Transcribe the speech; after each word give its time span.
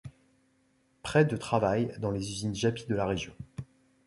Près 1.03 1.25
de 1.25 1.37
travaillent 1.37 1.93
dans 1.99 2.09
les 2.09 2.27
usines 2.27 2.55
Japy 2.55 2.85
de 2.89 2.95
la 2.95 3.05
région. 3.05 3.33